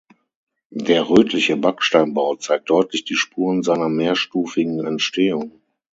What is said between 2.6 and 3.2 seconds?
deutlich die